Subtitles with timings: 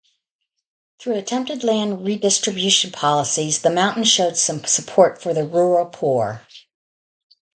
[0.97, 6.41] Through attempted land redistribution policies, the Mountain showed some support for the rural poor.